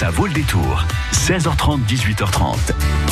[0.00, 0.86] Ça vaut le détour.
[1.12, 2.56] 16h30, 18h30.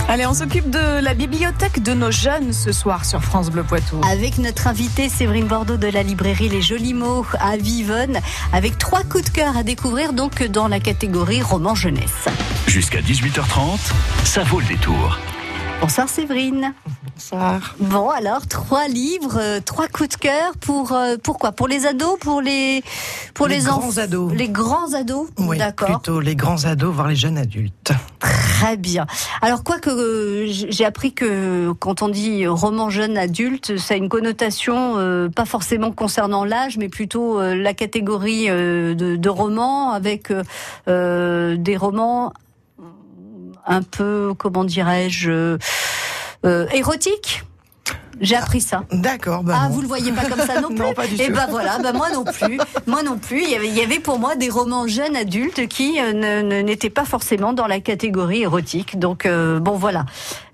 [0.08, 4.00] Allez, on s'occupe de la bibliothèque de nos jeunes ce soir sur France Bleu Poitou.
[4.10, 8.20] Avec notre invitée Séverine Bordeaux de la librairie Les Jolis Mots à Vivonne,
[8.54, 12.24] avec trois coups de cœur à découvrir donc dans la catégorie roman jeunesse.
[12.66, 13.92] Jusqu'à 18h30,
[14.24, 15.18] ça vaut le détour.
[15.80, 16.74] Bonsoir Séverine.
[17.14, 17.76] Bonsoir.
[17.78, 22.18] Bon alors trois livres, euh, trois coups de cœur pour euh, pourquoi Pour les ados,
[22.18, 22.82] pour les
[23.32, 24.32] pour Les les, grands ados.
[24.34, 25.28] Les grands ados.
[25.38, 26.00] Oui, D'accord.
[26.00, 27.92] plutôt les grands ados, voire les jeunes adultes.
[28.18, 29.06] Très bien.
[29.40, 33.96] Alors quoi que euh, j'ai appris que quand on dit roman jeune adulte, ça a
[33.96, 40.32] une connotation pas forcément concernant l'âge, mais plutôt la catégorie de, de romans avec
[40.86, 42.32] des romans
[43.68, 45.58] un peu, comment dirais-je, euh,
[46.44, 47.44] euh, érotiques.
[48.20, 48.82] J'ai appris ça.
[48.90, 49.44] D'accord.
[49.44, 49.74] Bah Ah, non.
[49.76, 51.32] vous le voyez pas comme ça non plus Non, pas du Et tout.
[51.32, 52.58] ben voilà, ben moi non plus,
[52.88, 53.44] moi non plus.
[53.44, 56.90] Il y avait, il y avait pour moi des romans jeunes adultes qui euh, n'étaient
[56.90, 58.98] pas forcément dans la catégorie érotique.
[58.98, 60.04] Donc euh, bon voilà,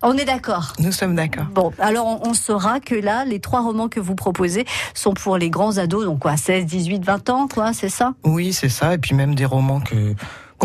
[0.03, 0.73] on est d'accord.
[0.77, 1.45] Nous sommes d'accord.
[1.55, 5.37] Bon, alors on, on saura que là, les trois romans que vous proposez sont pour
[5.39, 8.13] les grands ados, donc quoi, 16, 18, 20 ans, quoi, c'est ça?
[8.23, 8.93] Oui, c'est ça.
[8.93, 10.13] Et puis même des romans que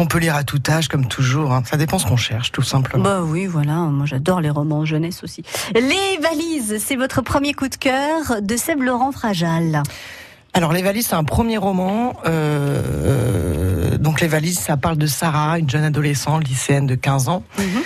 [0.01, 1.53] qu'on peut lire à tout âge, comme toujours.
[1.53, 1.63] hein.
[1.69, 3.05] Ça dépend ce qu'on cherche, tout simplement.
[3.05, 5.43] Bah oui, voilà, moi j'adore les romans jeunesse aussi.
[5.75, 9.83] Les valises, c'est votre premier coup de cœur de Seb Laurent Frajal.
[10.55, 12.15] Alors les valises, c'est un premier roman.
[12.25, 12.83] Euh,
[13.93, 17.43] euh, donc les valises, ça parle de Sarah, une jeune adolescente lycéenne de 15 ans.
[17.59, 17.83] Mhm.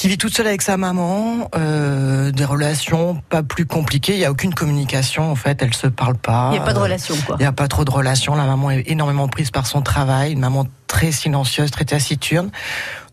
[0.00, 4.14] Qui vit toute seule avec sa maman, euh, des relations pas plus compliquées.
[4.14, 6.48] Il y a aucune communication en fait, elles se parlent pas.
[6.52, 7.36] Il n'y a pas de Euh, relation, quoi.
[7.38, 8.34] Il n'y a pas trop de relations.
[8.34, 12.50] La maman est énormément prise par son travail, une maman très silencieuse, très taciturne.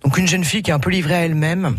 [0.06, 1.76] Donc une jeune fille qui est un peu livrée à elle-même,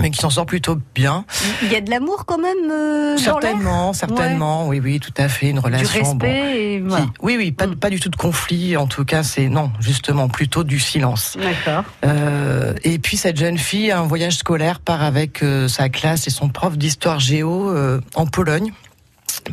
[0.00, 1.24] mais qui s'en sort plutôt bien.
[1.62, 5.12] Il y a de l'amour quand même euh, dans l'air certainement, certainement, oui, oui, tout
[5.16, 6.14] à fait, une du relation.
[6.14, 7.06] bon, respect et qui- voilà.
[7.22, 7.76] Oui, oui, pas, Mm.
[7.76, 8.76] pas du tout de conflit.
[8.76, 11.36] En tout cas, c'est non, justement, plutôt du silence.
[11.40, 11.84] D'accord.
[12.04, 16.30] Euh, et puis cette jeune fille, un voyage scolaire, part avec euh, sa classe et
[16.30, 18.72] son prof d'histoire géo euh, en Pologne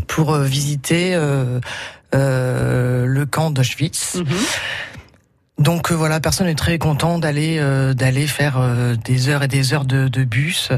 [0.07, 1.15] pour visiter
[2.13, 4.15] le camp d'Auschwitz.
[4.15, 4.25] Mhm.
[5.57, 9.47] Donc euh, voilà, personne n'est très content d'aller euh, d'aller faire euh, des heures et
[9.47, 10.69] des heures de, de bus.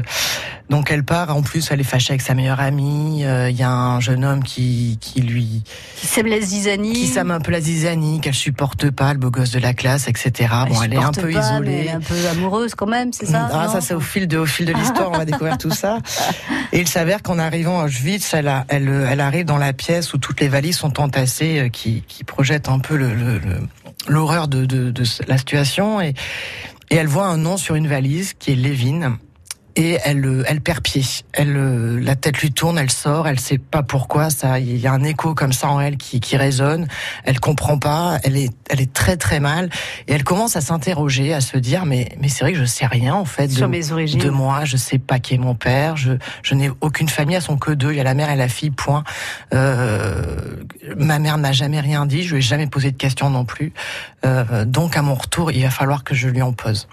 [0.70, 1.34] Donc elle part.
[1.34, 3.24] En plus, elle est fâchée avec sa meilleure amie.
[3.24, 5.64] Euh, Il y a un jeune homme qui qui lui
[5.96, 6.92] Qui sème la zizanie.
[6.92, 10.06] qui sème un peu la zizanie, qu'elle supporte pas, le beau gosse de la classe,
[10.06, 10.48] etc.
[10.68, 11.72] bon, elle est un peu pas, mais isolée.
[11.80, 14.38] Elle est un peu amoureuse quand même, c'est ça Ah, ça c'est au fil de
[14.38, 15.98] au fil de l'histoire, on va découvrir tout ça.
[16.72, 20.12] Et il s'avère qu'en arrivant à Auschwitz, elle, a- elle, elle arrive dans la pièce
[20.14, 23.60] où toutes les valises sont entassées, euh, qui, qui projettent un peu le- le- le-
[24.08, 24.92] l'horreur de, de,
[25.26, 26.00] la situation.
[26.00, 26.14] Et,
[26.90, 29.18] et elle voit un nom sur une valise qui est Lévin.
[29.78, 31.04] Et elle, euh, elle perd pied.
[31.32, 34.28] Elle, euh, la tête lui tourne, elle sort, elle sait pas pourquoi.
[34.28, 36.88] Ça, il y a un écho comme ça en elle qui, qui résonne.
[37.22, 38.18] Elle comprend pas.
[38.24, 39.70] Elle est, elle est très très mal.
[40.08, 42.86] Et elle commence à s'interroger, à se dire, mais, mais c'est vrai que je sais
[42.86, 44.18] rien en fait Sur de, mes origines.
[44.18, 44.64] de moi.
[44.64, 45.96] Je sais pas qui est mon père.
[45.96, 47.36] Je, je n'ai aucune famille.
[47.36, 47.92] Elles sont que deux.
[47.92, 48.72] Il y a la mère et la fille.
[48.72, 49.04] Point.
[49.54, 50.64] Euh,
[50.96, 52.24] ma mère n'a jamais rien dit.
[52.24, 53.72] Je lui ai jamais posé de questions non plus.
[54.26, 56.88] Euh, donc à mon retour, il va falloir que je lui en pose.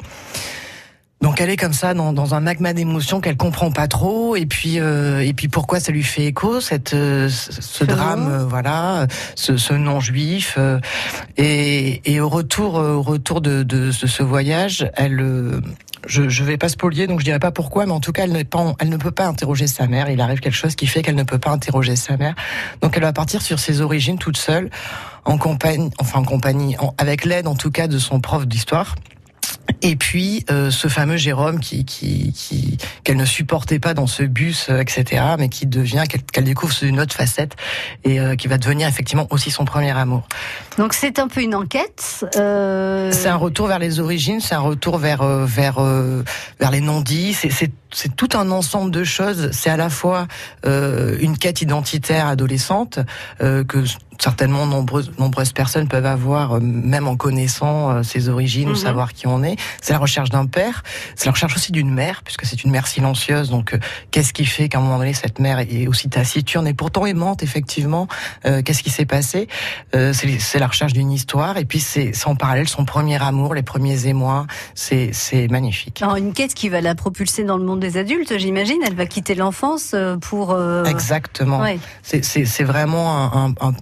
[1.22, 4.36] Donc elle est comme ça dans, dans un magma d'émotions qu'elle comprend pas trop.
[4.36, 8.46] Et puis euh, et puis pourquoi ça lui fait écho cette euh, ce, drame euh,
[8.46, 10.80] voilà ce, ce non juif euh,
[11.38, 15.62] et, et au retour au retour de, de, ce- ce voyage elle
[16.06, 18.34] je je vais pas spolier donc je dirais pas pourquoi mais en tout cas elle
[18.34, 20.09] n'est pas elle ne peut pas interroger sa mère.
[20.09, 22.36] Il arrive quelque chose qui fait qu'elle ne peut pas interroger sa mère.
[22.82, 24.70] Donc elle va partir sur ses origines toute seule
[25.24, 28.96] en compagnie enfin en compagnie en- avec l'aide en tout cas de son prof d'histoire
[29.81, 34.24] et puis euh, ce fameux Jérôme qui qui qui qu'elle ne supportait pas dans ce
[34.24, 35.24] bus, euh, etc.
[35.38, 37.56] Mais qui devient qu'elle découvre sous une autre facette
[38.03, 40.28] et euh, qui va devenir effectivement aussi son premier amour.
[40.78, 42.26] Donc c'est un peu une enquête.
[42.36, 45.80] euh, C'est un retour vers les origines, c'est un retour vers euh, vers
[46.59, 47.34] vers les non-dits.
[47.34, 49.50] C'est c'est tout un ensemble de choses.
[49.51, 50.28] C'est à la fois
[50.66, 53.00] euh, une quête identitaire adolescente
[53.41, 53.83] euh, que
[54.17, 58.78] certainement nombreuses nombreuses personnes peuvent avoir, euh, même en connaissant euh, ses origines ou Mhm.
[58.78, 59.57] savoir qui on est.
[59.81, 60.84] C'est la recherche d'un père.
[61.16, 63.49] C'est la recherche aussi d'une mère, puisque c'est une mère silencieuse.
[63.49, 63.79] Donc, euh,
[64.11, 67.43] qu'est-ce qui fait qu'à un moment donné cette mère est aussi taciturne et pourtant aimante
[67.43, 68.08] effectivement
[68.46, 69.47] Euh, Qu'est-ce qui s'est passé?
[69.96, 71.58] Euh, C'est la recherche d'une histoire.
[71.58, 74.47] Et puis c'est en parallèle son premier amour, les premiers émois.
[74.75, 76.02] C'est c'est magnifique.
[76.02, 78.79] alors, une quête qui va la propulser dans le monde des adultes, j'imagine.
[78.85, 80.52] Elle va quitter l'enfance euh, pour.
[80.52, 81.59] euh, Exactement.
[81.61, 81.79] ouais.
[82.02, 83.73] C'est- vraiment un, un- un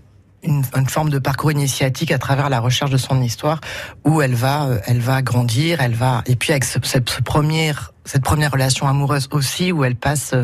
[0.45, 3.61] une, une, forme de parcours initiatique à travers la recherche de son histoire,
[4.03, 6.79] où elle va, euh, elle va grandir, elle va, et puis avec ce,
[7.23, 10.35] première, cette première relation amoureuse aussi, où elle passe,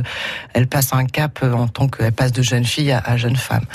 [0.53, 3.65] elle passe un cap en tant qu'elle passe de jeune fille à, à jeune femme.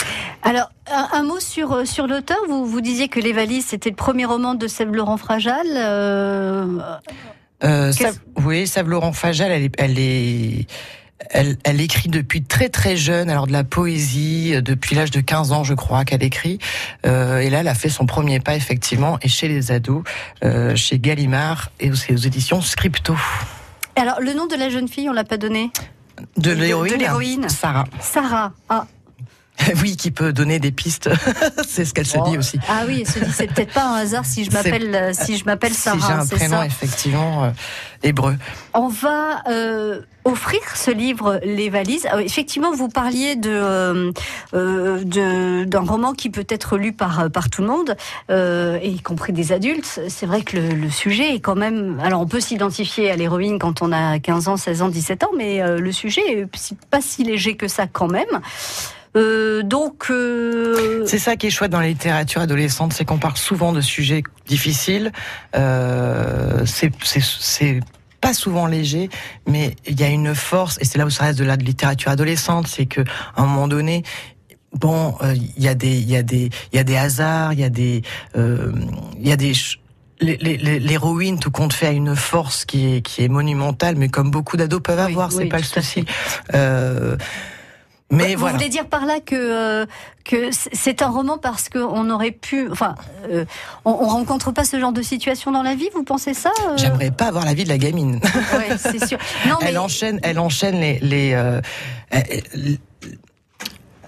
[0.42, 2.38] Alors, un, un, mot sur sur l'auteur.
[2.48, 5.66] Vous vous disiez que Les Valises c'était le premier roman de Sève Laurent Frajal.
[5.76, 6.78] Euh...
[7.64, 7.92] Euh,
[8.36, 10.66] oui, Sève Laurent Frajal, elle est, elle est
[11.30, 15.20] elle, elle, écrit depuis très très jeune, alors de la poésie, euh, depuis l'âge de
[15.20, 16.58] 15 ans je crois qu'elle écrit.
[17.06, 20.02] Euh, et là elle a fait son premier pas effectivement, et chez les ados,
[20.44, 23.16] euh, chez Gallimard et aux, aux éditions Scripto.
[23.96, 25.70] Alors le nom de la jeune fille, on l'a pas donné
[26.36, 27.84] De l'héroïne Sarah.
[28.00, 28.52] Sarah.
[28.68, 28.86] Ah.
[29.82, 31.10] Oui, qui peut donner des pistes.
[31.66, 32.58] c'est ce qu'elle se dit aussi.
[32.68, 35.44] Ah oui, elle se dit c'est peut-être pas un hasard si je m'appelle si je
[35.44, 35.98] m'appelle Sarah.
[35.98, 36.66] Si j'ai un prénom ça.
[36.66, 37.50] effectivement euh,
[38.02, 38.36] hébreu.
[38.74, 42.06] On va euh, offrir ce livre Les Valises.
[42.06, 44.12] Alors, effectivement, vous parliez de
[44.54, 47.96] euh, d'un roman qui peut être lu par par tout le monde,
[48.30, 50.00] euh, y compris des adultes.
[50.08, 52.00] C'est vrai que le, le, sujet est quand même.
[52.02, 55.30] Alors, on peut s'identifier à l'héroïne quand on a 15 ans, 16 ans, 17 ans,
[55.36, 56.46] mais euh, le sujet est
[56.90, 58.40] pas si léger que ça quand même.
[59.16, 61.04] Euh, donc, euh...
[61.06, 64.22] c'est ça qui est chouette dans la littérature adolescente, c'est qu'on parle souvent de sujets
[64.46, 65.12] difficiles.
[65.54, 67.80] Euh, c'est
[68.20, 69.10] pas souvent léger,
[69.46, 72.10] mais il y a une force, et c'est là où ça reste de la littérature
[72.10, 73.02] adolescente, c'est que
[73.36, 74.02] à un moment donné,
[74.72, 77.52] bon, il euh, y a des, il y a des, il y a des hasards,
[77.52, 78.02] il y a des,
[78.34, 79.52] il y a des
[80.20, 84.56] l'héroïne, tout compte fait, a une force qui est, qui est monumentale, mais comme beaucoup
[84.56, 86.04] d'ados peuvent avoir, oui, c'est oui, pas le souci.
[88.12, 88.56] Euh, mais vous voilà.
[88.56, 89.86] voulez dire par là que euh,
[90.24, 92.94] que c'est un roman parce qu'on aurait pu, enfin,
[93.30, 93.44] euh,
[93.84, 95.88] on, on, rencontre pas ce genre de situation dans la vie.
[95.94, 96.76] Vous pensez ça euh...
[96.76, 98.20] J'aimerais pas avoir la vie de la gamine.
[98.54, 99.18] Ouais, c'est sûr.
[99.48, 99.78] Non, elle mais...
[99.78, 101.60] enchaîne, elle enchaîne les les, euh,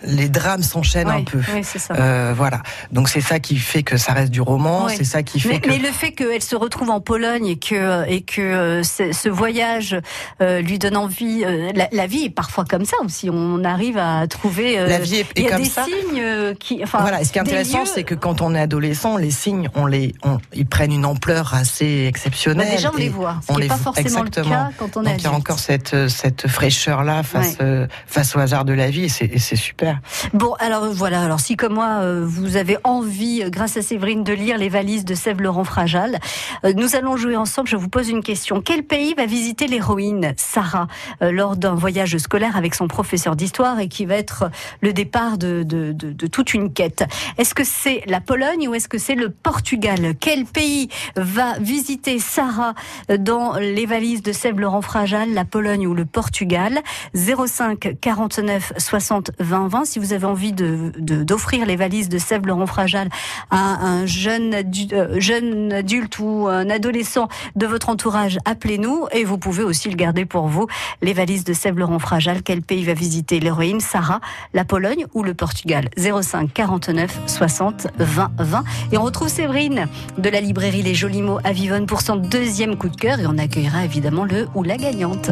[0.04, 1.40] les drames s'enchaînent oui, un peu.
[1.54, 1.94] Oui, c'est ça.
[1.94, 2.62] Euh, voilà.
[2.92, 4.86] Donc c'est ça qui fait que ça reste du roman.
[4.86, 4.94] Oui.
[4.96, 5.68] C'est ça qui fait mais, que.
[5.68, 9.96] Mais le fait qu'elle se retrouve en Pologne et que et que euh, ce voyage
[10.40, 11.44] euh, lui donne envie.
[11.44, 13.30] Euh, la, la, vie est parfois comme ça aussi.
[13.30, 14.76] On arrive à trouver.
[14.76, 15.84] la vie est, il y a comme des ça.
[15.84, 16.82] signes qui.
[16.82, 17.24] Enfin, voilà.
[17.24, 17.90] Ce qui est intéressant, lieux...
[17.92, 21.54] c'est que quand on est adolescent, les signes, on les, on, ils prennent une ampleur
[21.54, 22.68] assez exceptionnelle.
[22.68, 23.36] Bah déjà, on les voit.
[23.46, 24.48] Ce on qui les n'est pas forcément exactement.
[24.48, 27.58] le cas quand on est Donc il y a encore cette cette fraîcheur là face
[28.06, 29.85] face au hasard de la vie et c'est super.
[30.32, 31.22] Bon, alors voilà.
[31.22, 34.68] Alors si comme moi euh, vous avez envie, euh, grâce à Séverine, de lire les
[34.68, 36.18] valises de Sève Laurent Frajal,
[36.64, 37.68] euh, nous allons jouer ensemble.
[37.68, 38.60] Je vous pose une question.
[38.60, 40.88] Quel pays va visiter l'héroïne Sarah
[41.22, 44.50] euh, lors d'un voyage scolaire avec son professeur d'histoire et qui va être
[44.80, 47.04] le départ de, de, de, toute une quête?
[47.38, 50.14] Est-ce que c'est la Pologne ou est-ce que c'est le Portugal?
[50.18, 52.74] Quel pays va visiter Sarah
[53.18, 56.80] dans les valises de Sève Laurent Frajal, la Pologne ou le Portugal?
[57.14, 59.75] 05 49 60 20 20.
[59.84, 63.08] Si vous avez envie d'offrir de, les valises de Sèvres Laurent Frajal
[63.50, 64.54] à un jeune,
[64.92, 69.96] euh, jeune adulte ou un adolescent de votre entourage, appelez-nous et vous pouvez aussi le
[69.96, 70.66] garder pour vous.
[71.02, 74.20] Les valises de Sèvres Laurent Frajal, quel pays va visiter l'héroïne Sarah,
[74.54, 75.88] la Pologne ou le Portugal?
[75.96, 78.64] 05 49 60 20 20.
[78.92, 79.88] Et on retrouve Séverine
[80.18, 83.26] de la librairie Les Jolis Mots à Vivonne pour son deuxième coup de cœur et
[83.26, 85.30] on accueillera évidemment le ou la gagnante.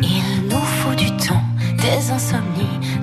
[0.00, 1.42] Il nous faut du temps,
[1.78, 2.81] des insomnies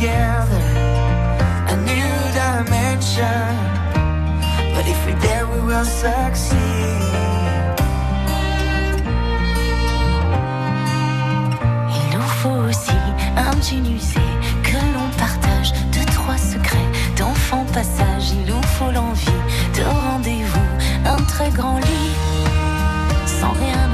[0.00, 0.64] Together,
[1.68, 3.52] a new dimension.
[4.74, 6.56] But if we're there, we will succeed.
[11.96, 12.96] Il nous faut aussi
[13.36, 13.50] un
[14.62, 18.32] que l'on partage, deux, trois secrets d'enfant passage.
[18.32, 19.42] Il nous faut l'envie
[19.76, 20.70] de rendez-vous,
[21.04, 22.14] un très grand lit,
[23.26, 23.89] sans rien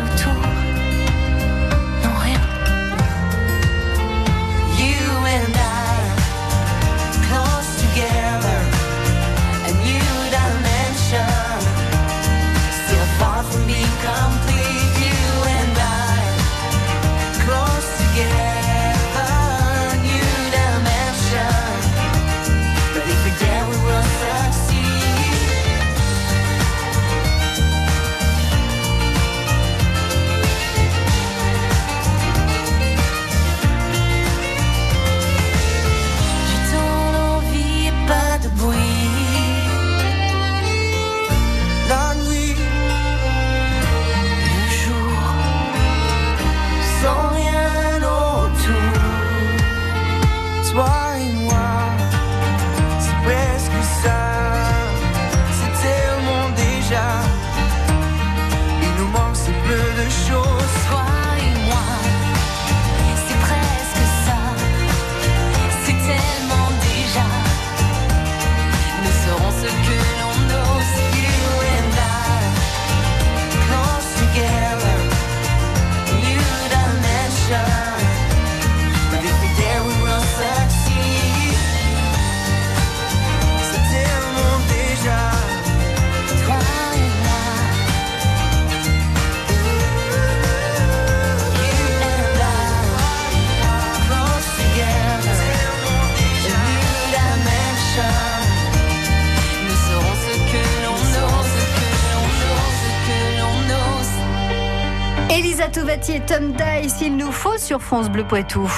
[106.87, 108.71] Tom Dice, il nous faut sur France Bleu Poitou.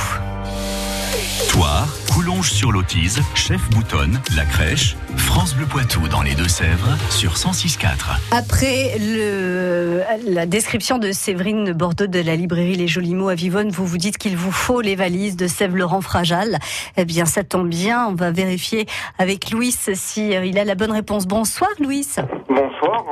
[1.51, 7.35] Toire, Coulonges sur l'Autise, Chef Boutonne, La Crèche, France Bleu Poitou dans les Deux-Sèvres sur
[7.35, 7.89] 106.4.
[8.31, 13.71] Après le, la description de Séverine Bordeaux de la librairie Les Jolis Mots à Vivonne,
[13.71, 16.59] vous vous dites qu'il vous faut les valises de Sèvres Laurent Frajal.
[16.97, 18.07] Eh bien, ça tombe bien.
[18.07, 18.87] On va vérifier
[19.19, 21.27] avec Louis si euh, il a la bonne réponse.
[21.27, 22.07] Bonsoir, Louis.
[22.49, 23.05] Bonsoir.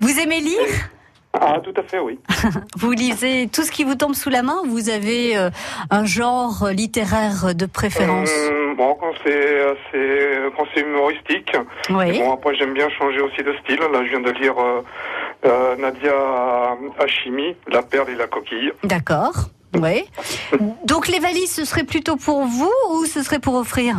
[0.00, 0.90] Vous aimez lire?
[1.32, 2.18] Ah, tout à fait, oui.
[2.76, 5.50] Vous lisez tout ce qui vous tombe sous la main Vous avez euh,
[5.90, 8.30] un genre littéraire de préférence?
[8.48, 9.74] Hum, bon, quand c'est euh,
[10.74, 11.56] c'est humoristique.
[11.90, 12.18] Oui.
[12.18, 13.78] Bon, après, j'aime bien changer aussi de style.
[13.92, 14.82] Là, je viens de lire euh,
[15.46, 18.72] euh, Nadia Hachimi, La perle et la coquille.
[18.84, 19.34] D'accord.
[19.74, 20.04] Oui.
[20.84, 23.96] Donc les valises, ce serait plutôt pour vous ou ce serait pour offrir?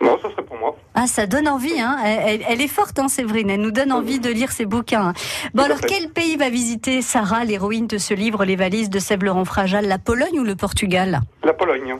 [0.00, 0.76] Bon, ça serait pour moi.
[0.94, 1.98] Ah, ça donne envie, hein.
[2.04, 3.50] Elle, est forte, hein, Séverine.
[3.50, 5.12] Elle nous donne envie de lire ses bouquins.
[5.54, 9.24] Bon, alors, quel pays va visiter Sarah, l'héroïne de ce livre, Les valises de Sèvres
[9.24, 11.20] Laurent Frajal La Pologne ou le Portugal?
[11.42, 11.96] La Pologne.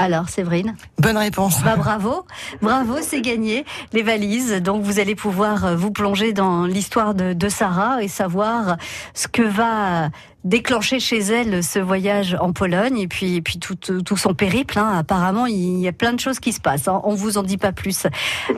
[0.00, 0.76] Alors, Séverine?
[0.98, 1.60] Bonne réponse.
[1.64, 2.24] bah, bravo,
[2.62, 3.64] bravo, c'est gagné.
[3.92, 8.06] Les valises, donc vous allez pouvoir euh, vous plonger dans l'histoire de, de Sarah et
[8.06, 8.76] savoir
[9.12, 10.10] ce que va
[10.44, 14.78] déclencher chez elle ce voyage en Pologne et puis, et puis tout, tout son périple.
[14.78, 14.96] hein.
[14.98, 16.88] Apparemment, il y a plein de choses qui se passent.
[16.88, 17.00] hein.
[17.04, 18.06] On vous en dit pas plus.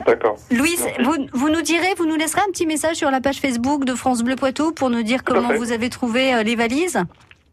[0.05, 0.35] D'accord.
[0.51, 3.85] Louise, vous, vous nous direz, vous nous laisserez un petit message sur la page Facebook
[3.85, 7.01] de France Bleu Poitou pour nous dire Tout comment vous avez trouvé euh, les valises?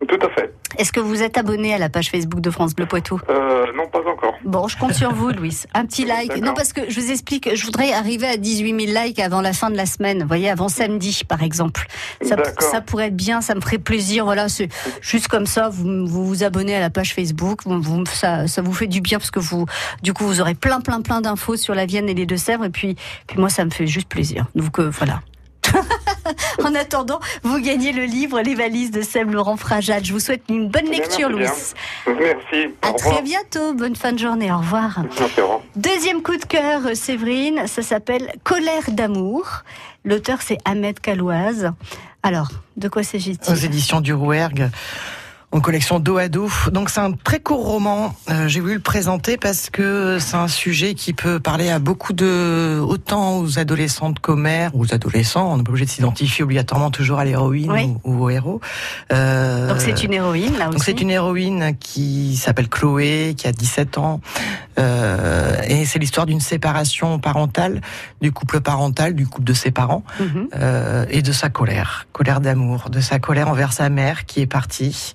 [0.07, 0.55] Tout à fait.
[0.79, 3.19] Est-ce que vous êtes abonné à la page Facebook de France Bleu Poitou?
[3.31, 4.18] Euh, non, pas encore.
[4.49, 5.55] Bon, je compte sur vous, Louis.
[5.75, 6.35] Un petit like.
[6.39, 9.53] Non, parce que je vous explique, je voudrais arriver à 18 000 likes avant la
[9.53, 10.23] fin de la semaine.
[10.23, 11.87] Vous voyez, avant samedi, par exemple.
[12.23, 14.25] Ça, pourrait être bien, ça me ferait plaisir.
[14.25, 14.71] Voilà, c'est
[15.03, 17.61] juste comme ça, vous vous, vous abonnez à la page Facebook.
[17.67, 19.67] Vous- ça, ça vous fait du bien parce que vous,
[20.03, 22.65] du coup, vous aurez plein, plein, plein d'infos sur la Vienne et les Deux-Sèvres.
[22.65, 24.47] Et puis, puis moi, ça me fait juste plaisir.
[24.55, 25.21] Donc, euh, voilà.
[26.65, 30.05] en attendant, vous gagnez le livre Les valises de Sèvres Laurent Frajal.
[30.05, 31.47] Je vous souhaite une bonne bien, lecture, Louis.
[32.07, 32.75] merci.
[32.83, 33.75] À très bientôt.
[33.75, 34.51] Bonne fin de journée.
[34.53, 35.01] Au revoir.
[35.19, 35.61] Merci, au revoir.
[35.77, 39.63] Deuxième coup de cœur, Séverine, ça s'appelle Colère d'amour.
[40.05, 41.73] L'auteur, c'est Ahmed Kalouaz.
[42.23, 44.71] Alors, de quoi Aux s'agit-il éditions du Rouergue.
[45.51, 46.51] En collection dos à dos.
[46.73, 48.15] Donc c'est un très court roman.
[48.29, 52.13] Euh, J'ai voulu le présenter parce que c'est un sujet qui peut parler à beaucoup
[52.13, 55.51] de, autant aux adolescentes qu'aux mères, ou aux adolescents.
[55.51, 57.91] On n'est pas obligé de s'identifier obligatoirement toujours à l'héroïne Oui.
[58.05, 58.61] ou, ou au héros.
[59.11, 60.85] Euh, Donc c'est une héroïne, là Donc aussi.
[60.85, 64.21] c'est une héroïne qui s'appelle Chloé, qui a 17 ans,
[64.79, 67.81] euh, et c'est l'histoire d'une séparation parentale,
[68.21, 70.05] du couple parental, du couple de ses parents,
[70.57, 74.47] euh, et de sa colère, colère d'amour, de sa colère envers sa mère qui est
[74.47, 75.15] partie.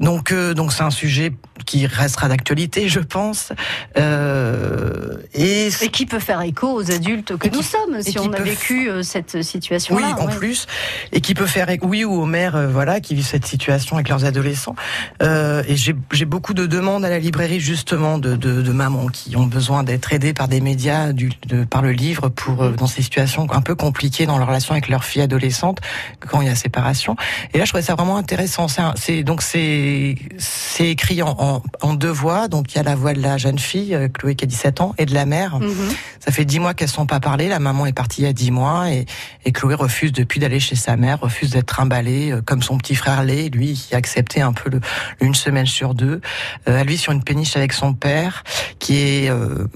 [0.00, 1.32] Donc, euh, donc c'est un sujet
[1.66, 3.52] qui restera d'actualité, je pense.
[3.98, 8.18] Euh, et Et qui peut faire écho aux adultes que Et qui- nous sommes, si
[8.18, 10.16] on a vécu euh, cette Oui, situation-là.
[10.18, 10.34] en ouais.
[10.34, 10.66] plus,
[11.12, 13.96] et qui peut faire écho- oui ou aux mères, euh, voilà, qui vivent cette situation
[13.96, 14.74] avec leurs adolescents.
[15.22, 19.06] Euh, et j'ai j'ai beaucoup de demandes à la librairie justement de, de, de mamans
[19.08, 22.70] qui ont besoin d'être aidées par des médias, du, de, par le livre, pour euh,
[22.72, 25.78] dans ces situations un peu compliquées dans leur relation avec leur fille adolescente
[26.20, 27.16] quand il y a séparation.
[27.54, 28.66] Et là, je trouvais ça vraiment intéressant.
[28.78, 29.89] Un- C'est donc c'est
[30.38, 32.48] c'est écrit en, en, en deux voix.
[32.48, 34.80] Donc il y a la voix de la jeune fille, euh, Chloé qui a 17
[34.80, 35.58] ans, et de la mère.
[35.58, 35.74] Mhm.
[36.18, 37.48] Ça fait dix mois qu'elles sont pas parlé.
[37.48, 39.06] La maman est partie il y a dix mois et,
[39.44, 42.94] et Chloé refuse depuis d'aller chez sa mère, refuse d'être trimballée euh, comme son petit
[42.94, 44.80] frère l'est, lui qui a accepté un peu le,
[45.20, 46.20] une semaine sur deux.
[46.68, 48.42] Euh, vit sur une péniche avec son père
[48.78, 49.66] qui est euh,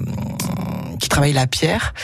[1.01, 1.95] qui travaille la pierre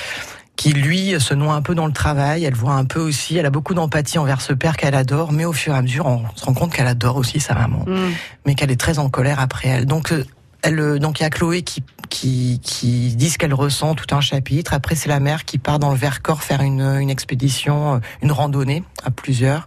[0.56, 3.46] qui lui se noie un peu dans le travail, elle voit un peu aussi, elle
[3.46, 6.24] a beaucoup d'empathie envers ce père qu'elle adore, mais au fur et à mesure, on
[6.36, 8.12] se rend compte qu'elle adore aussi sa maman Mhm.
[8.46, 9.86] mais qu'elle est très en colère après elle.
[9.86, 10.24] Donc euh,
[10.62, 14.14] elle, euh, donc il y a Chloé qui qui, qui dit ce qu'elle ressent tout
[14.14, 14.74] un chapitre.
[14.74, 18.32] Après, c'est la mère qui part dans le Vercors faire une, une expédition, euh, une
[18.32, 19.66] randonnée à plusieurs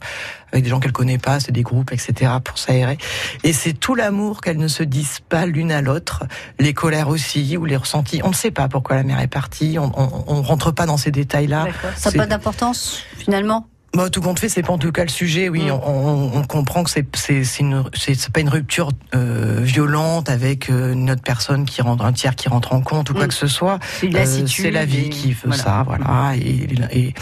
[0.51, 2.31] avec des gens qu'elle connaît pas, c'est des groupes, etc.
[2.43, 2.99] pour s'aérer.
[3.43, 6.25] Et c'est tout l'amour qu'elles ne se disent pas l'une à l'autre,
[6.59, 8.21] les colères aussi ou les ressentis.
[8.23, 9.79] On ne sait pas pourquoi la mère est partie.
[9.79, 11.69] On, on, on rentre pas dans ces détails-là.
[11.95, 13.67] Ça n'a pas d'importance finalement?
[13.95, 15.49] Bah, tout compte fait, c'est pas en tout cas le sujet.
[15.49, 15.71] Oui, mm.
[15.71, 21.11] on, on, comprend que c'est c'est c'est pas une rupture euh, violente avec euh, une
[21.11, 23.27] autre personne qui rentre un tiers qui rentre en compte ou quoi mm.
[23.27, 23.77] que ce soit.
[23.99, 26.33] C'est euh, la vie qui veut ça, voilà.
[26.35, 27.13] Et, et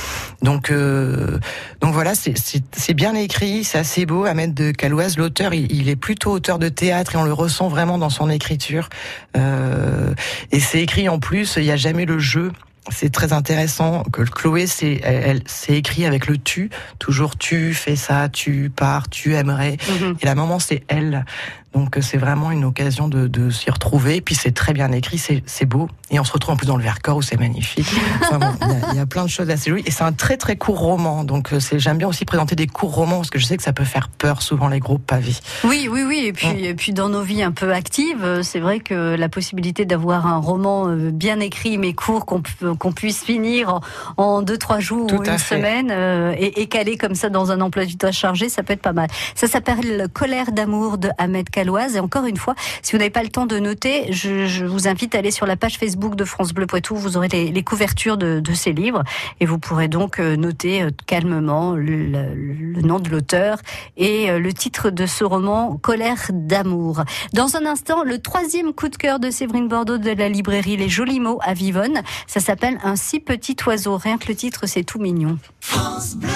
[0.41, 1.39] donc euh,
[1.81, 2.35] donc voilà, c'est
[2.71, 4.23] c'est bien écrit, c'est assez beau.
[4.23, 7.67] Ahmed de Calouaz, l'auteur, il, il, est plutôt auteur de théâtre et on le ressent
[7.67, 8.87] vraiment dans son écriture.
[9.35, 12.53] et c'est écrit en plus, il n'y a jamais le jeu
[12.89, 16.69] c'est très intéressant que Chloé c'est elle, c'est écrit avec le tu.
[16.99, 19.77] Toujours tu fais ça tu pars tu aimerais.
[19.89, 20.15] Mhm.
[20.19, 21.25] et la maman c'est elle
[21.73, 24.17] donc c'est vraiment une occasion de, de s'y retrouver.
[24.17, 25.87] Et puis c'est très bien écrit, c'est beau.
[26.09, 27.87] Et on se retrouve en plus dans le Vercors où c'est magnifique.
[28.91, 29.83] Il y, a plein de choses assez jolies.
[29.85, 31.23] Et c'est un très très court roman.
[31.23, 33.71] Donc c'est j'aime bien aussi présenter des courts romans parce que je sais que ça
[33.71, 35.35] peut faire peur souvent les groupes pavés.
[35.63, 36.23] Oui, oui, oui.
[36.25, 36.65] Et puis, mm.
[36.65, 40.37] et puis dans nos vies un peu actives, c'est vrai que la possibilité d'avoir un
[40.37, 43.79] roman euh, bien écrit mais court qu'on puisse finir
[44.17, 47.61] en, deux trois jours ou une semaine euh, et, et calé comme ça dans un
[47.61, 49.07] emploi du temps chargé, ça peut être pas mal.
[49.35, 53.23] Ça s'appelle Colère d'amour de Ahmed K et encore une fois, si vous n'avez pas
[53.23, 56.53] le temps de noter, je, vous invite à aller sur la page Facebook de France
[56.53, 56.95] Bleu Poitou.
[56.95, 59.03] Vous aurez les, couvertures de, ces livres
[59.39, 63.59] et vous pourrez donc euh, noter euh, calmement le, nom de l'auteur
[63.97, 67.03] et euh, le titre de ce roman, Colère d'amour.
[67.33, 70.89] Dans un instant, le troisième coup de cœur de Séverine Bordeaux de la librairie Les
[70.89, 72.01] Jolis Mots à Vivonne.
[72.27, 73.97] Ça s'appelle Un si petit oiseau.
[73.97, 75.37] Rien que le titre, c'est tout mignon.
[75.59, 76.29] France Bleu.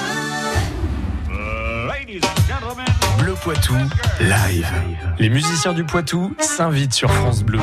[3.46, 3.76] Poitou,
[4.22, 4.68] live.
[5.20, 7.60] Les musiciens du Poitou s'invitent sur France Bleu.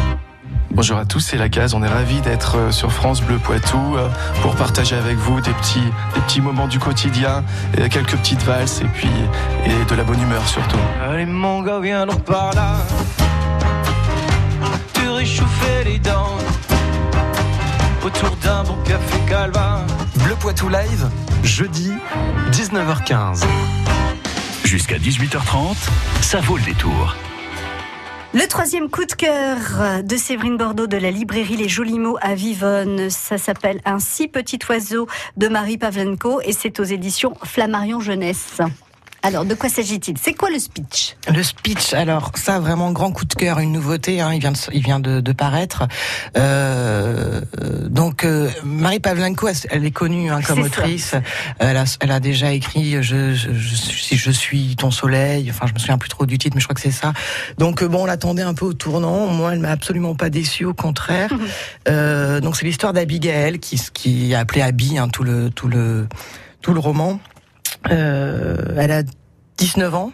[0.70, 1.74] Bonjour à tous, c'est la case.
[1.74, 4.08] On est ravis d'être euh, sur France Bleu Poitou euh,
[4.42, 5.82] pour partager avec vous des petits,
[6.14, 7.42] des petits moments du quotidien,
[7.76, 9.10] et quelques petites valses et puis
[9.64, 10.78] et de la bonne humeur surtout.
[11.04, 12.76] Allez mon gars, viens donc par là.
[14.94, 16.38] Tu réchauffais les dents
[18.04, 19.84] autour d'un bon café calva.
[20.22, 21.08] Bleu Poitou live,
[21.42, 21.90] jeudi
[22.52, 23.42] 19h15.
[24.72, 25.76] Jusqu'à 18h30,
[26.22, 27.14] ça vaut le détour.
[28.32, 32.34] Le troisième coup de cœur de Séverine Bordeaux de la librairie Les Jolis Mots à
[32.34, 38.00] Vivonne, ça s'appelle Un si petit oiseau de Marie Pavlenko et c'est aux éditions Flammarion
[38.00, 38.62] Jeunesse.
[39.24, 40.18] Alors, de quoi s'agit-il?
[40.18, 41.16] C'est quoi le speech?
[41.32, 44.20] Le speech, alors ça, vraiment grand coup de cœur, une nouveauté.
[44.20, 45.86] Hein, il vient de, il vient de, de paraître.
[46.36, 47.40] Euh,
[47.88, 51.14] donc, euh, Marie Pavlenko, elle, est connue hein, comme autrice.
[51.60, 55.48] Elle a, elle a, déjà écrit je, je, je, je, suis ton soleil.
[55.50, 57.12] Enfin, je me souviens plus trop du titre, mais je crois que c'est ça.
[57.58, 59.28] Donc, euh, bon, on l'attendait un peu au tournant.
[59.28, 61.30] Moi, elle m'a absolument pas déçue, au contraire.
[61.88, 66.08] euh, donc, c'est l'histoire d'Abigail qui, qui a appelé Abby hein, tout le, tout le,
[66.60, 67.20] tout le roman.
[67.90, 69.02] Euh, elle a
[69.58, 70.12] 19 ans.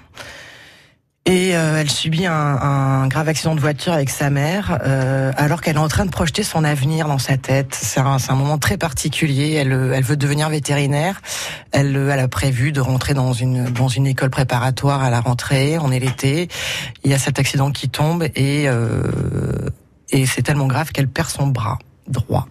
[1.26, 5.76] Et euh, elle subit un, grave accident de voiture avec sa mère, euh, alors qu'elle
[5.76, 7.76] est en train de projeter son avenir dans sa tête.
[7.78, 9.52] C'est un, moment très particulier.
[9.52, 11.20] Elle, veut devenir vétérinaire.
[11.70, 15.76] Elle, a prévu de rentrer dans une école préparatoire à la rentrée.
[15.78, 16.48] On est l'été.
[17.04, 18.66] Il y a cet accident qui tombe et
[20.24, 22.48] c'est tellement grave qu'elle perd son bras droit.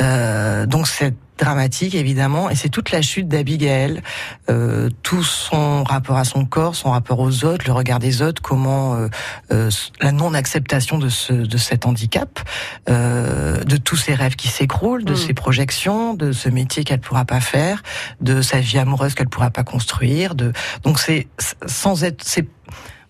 [0.00, 4.02] Euh, donc cette dramatique évidemment et c'est toute la chute d'Abigail
[4.50, 8.40] euh, tout son rapport à son corps son rapport aux autres le regard des autres
[8.40, 9.08] comment euh,
[9.52, 12.40] euh, la non acceptation de ce de cet handicap
[12.88, 15.16] euh, de tous ses rêves qui s'écroulent de mm.
[15.16, 17.82] ses projections de ce métier qu'elle pourra pas faire
[18.20, 20.52] de sa vie amoureuse qu'elle pourra pas construire de
[20.82, 21.26] donc c'est
[21.66, 22.46] sans être c'est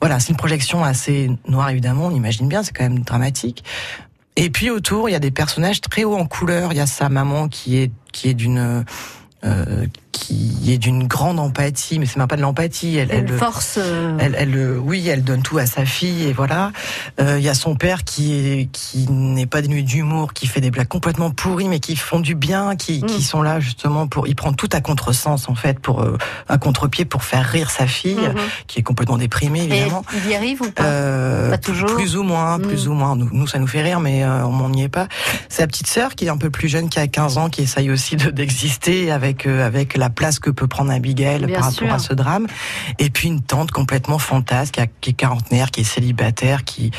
[0.00, 3.64] voilà, c'est une projection assez noire évidemment, on imagine bien, c'est quand même dramatique.
[4.36, 6.72] Et puis autour, il y a des personnages très hauts en couleur.
[6.72, 8.84] Il y a sa maman qui est qui est d'une
[9.44, 12.96] euh, qui est d'une grande empathie, mais c'est même pas de l'empathie.
[12.96, 13.78] Elle, elle, force.
[13.78, 16.70] Euh, elle, elle, oui, elle donne tout à sa fille et voilà.
[17.20, 20.60] Euh, il y a son père qui est qui n'est pas dénué d'humour, qui fait
[20.60, 23.06] des blagues complètement pourries, mais qui font du bien, qui, mm.
[23.06, 24.28] qui sont là justement pour.
[24.28, 26.16] Il prend tout à contresens en fait, pour euh,
[26.48, 28.66] à contre-pied pour faire rire sa fille, mm-hmm.
[28.68, 30.04] qui est complètement déprimée évidemment.
[30.14, 30.84] Et il y arrive ou pas?
[30.84, 31.94] Euh, Pas toujours.
[31.94, 32.90] Plus ou moins, plus mm.
[32.90, 33.16] ou moins.
[33.16, 35.08] Nous, nous, ça nous fait rire, mais euh, on n'y est pas.
[35.48, 37.90] Sa petite sœur qui est un peu plus jeune, qui a 15 ans, qui essaye
[37.90, 42.46] aussi d'exister avec avec la place que peut prendre Abigail par rapport à ce drame.
[42.98, 46.90] Et puis une tante complètement fantasque, qui est quarantenaire, qui est célibataire, qui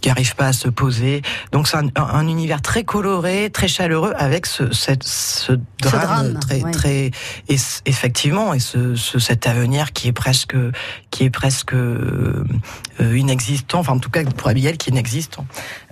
[0.00, 1.22] qui arrive pas à se poser.
[1.52, 6.38] Donc c'est un, un univers très coloré, très chaleureux, avec ce, cette, ce drame, drame,
[6.40, 6.70] très, ouais.
[6.70, 7.10] très,
[7.48, 10.56] et effectivement, et ce, ce, cet avenir qui est presque,
[11.10, 12.44] qui est presque euh,
[13.00, 13.80] inexistant.
[13.80, 15.46] Enfin, en tout cas pour Abigail, qui est inexistant.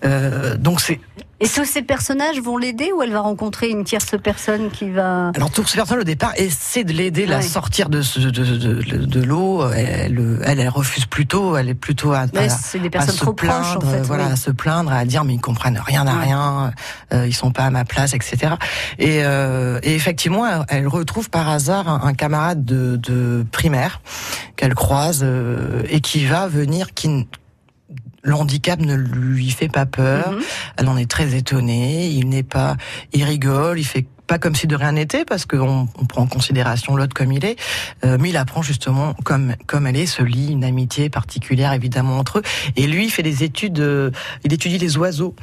[0.04, 1.00] Euh, donc c'est
[1.40, 5.30] Et tous ces personnages vont l'aider ou elle va rencontrer une tierce personne qui va.
[5.34, 7.42] Alors tout ce personne au départ essaie de l'aider, la Ouais.
[7.42, 9.68] sortir de, ce- de, de, de, de l'eau.
[9.70, 11.56] Elle, elle, elle refuse plutôt.
[11.56, 13.97] Elle est plutôt à, à- c'est des à personnes se trop plaindre, proches, en fait,
[14.02, 14.32] voilà, oui.
[14.32, 16.24] à se plaindre, à dire mais ils comprennent rien à Ouais.
[16.24, 16.72] rien,
[17.12, 18.54] euh, ils sont pas à ma place, etc.
[18.98, 24.00] Et, euh, et effectivement, elle, retrouve par hasard un, un camarade de, de primaire
[24.56, 27.26] qu'elle croise euh, et qui va venir, qui
[28.24, 30.32] le handicap ne lui fait pas peur.
[30.32, 30.40] Mhm.
[30.76, 32.08] Elle en est très étonnée.
[32.08, 32.76] Il n'est pas,
[33.12, 36.26] il rigole, il fait pas comme si de rien n'était parce qu'on on prend en
[36.26, 37.56] considération l'autre comme il est,
[38.04, 42.18] Euh, mais il apprend justement comme comme elle est, se lie une amitié particulière évidemment
[42.18, 42.42] entre eux.
[42.76, 44.10] Et lui il fait des études, euh,
[44.44, 45.34] il étudie les oiseaux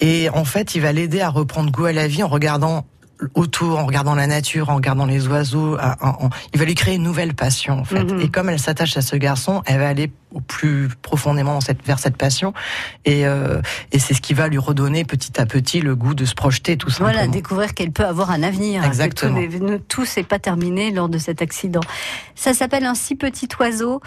[0.00, 2.86] et en fait il va l'aider à reprendre goût à la vie en regardant
[3.34, 6.74] autour, en regardant la nature, en regardant les oiseaux, à- en- en- il va lui
[6.74, 8.04] créer une nouvelle passion en fait.
[8.04, 8.20] Mhm.
[8.20, 11.84] Et comme elle s'attache à ce garçon, elle va aller au plus profondément dans cette,
[11.86, 12.52] vers cette passion
[13.06, 13.60] et, euh,
[13.92, 16.76] et c'est ce qui va lui redonner petit à petit le goût de se projeter
[16.76, 17.12] tout simplement.
[17.12, 18.80] Voilà, découvrir qu'elle peut avoir un avenir.
[18.80, 19.34] hein, que Exactement.
[19.34, 21.80] tout n'est- ne- Tout s'est pas terminé lors de cet accident.
[22.34, 24.00] Ça s'appelle un si petit oiseau.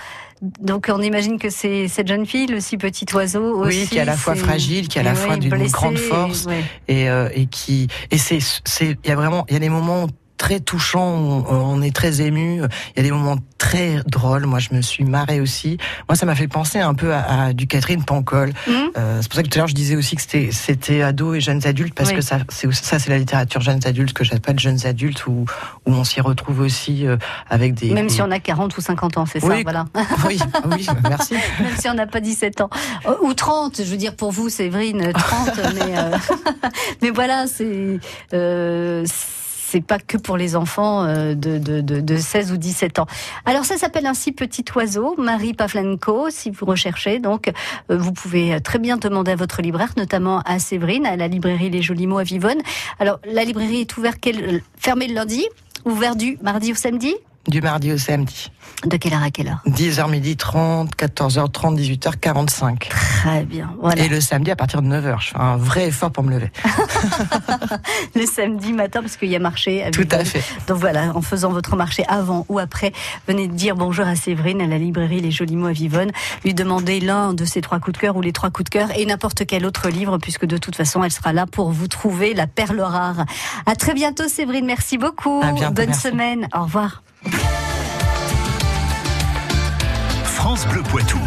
[0.59, 3.87] Donc on imagine que c'est cette jeune fille, le si petit oiseau Oui, aussi.
[3.89, 6.47] qui est à la fois fragile, qui est à la fois d'une grande force.
[6.87, 9.69] et, euh, et qui et c'est c'est il y a vraiment il y a des
[9.69, 10.07] moments
[10.45, 14.45] très touchants où on, on est très ému il y a des moments très drôles
[14.47, 15.77] moi je me suis marrée aussi
[16.09, 18.89] moi ça m'a fait penser un peu à, à du Catherine Pancol Mhm.
[18.97, 21.37] Euh, c'est pour ça que tout à l'heure je disais aussi que c'était c'était ados
[21.37, 22.15] et jeunes adultes parce Oui.
[22.17, 25.45] que ça c'est aussi- ça c'est la littérature jeunes adultes que j'appelle jeunes adultes où
[25.85, 27.17] où on s'y retrouve aussi euh,
[27.49, 29.85] avec des Même des- si on a 40 ou 50 ans, c'est ça, voilà.
[30.27, 30.39] oui
[30.71, 32.69] oui merci Même si on n'a pas 17 ans.
[33.07, 36.17] Euh, Ou 30, je veux dire pour vous, Séverine, 30, mais, euh,
[37.01, 37.99] mais voilà, c'est.
[39.71, 43.05] C'est pas que pour les enfants euh, de, de, de, de 16 ou 17 ans.
[43.45, 47.19] Alors ça s'appelle ainsi Petit Oiseau, Marie Pavlenko, si vous recherchez.
[47.19, 51.29] Donc euh, vous pouvez très bien demander à votre libraire, notamment à Séverine, à la
[51.29, 52.61] librairie Les Jolis Mots à Vivonne.
[52.99, 54.19] Alors la librairie est ouverte
[54.75, 55.47] fermée le lundi,
[55.85, 57.15] ouvert du mardi au samedi?
[57.47, 58.51] Du mardi au samedi
[58.85, 64.01] De quelle heure à quelle heure 10h midi 30 14h30 18h45 Très bien, voilà.
[64.03, 65.19] Et le samedi à partir de 9h.
[65.21, 66.51] Je fais un vrai effort pour me lever.
[68.15, 69.83] le samedi matin parce qu'il y a marché.
[69.83, 70.25] À Tout à Vivonne.
[70.25, 70.43] fait.
[70.67, 72.91] Donc voilà, en faisant votre marché avant ou après,
[73.27, 76.11] venez dire bonjour à Séverine à la librairie Les Jolis Mots à Vivonne.
[76.43, 78.89] Lui demander l'un de ses trois coups de cœur ou les trois coups de cœur
[78.97, 82.33] et n'importe quel autre livre puisque de toute façon elle sera là pour vous trouver
[82.33, 83.25] la perle rare.
[83.65, 85.41] À très bientôt Séverine, merci beaucoup.
[85.41, 86.01] Bientôt, Bonne merci.
[86.01, 86.47] semaine.
[86.55, 87.03] Au revoir.
[90.25, 91.19] France Bleu Poitou.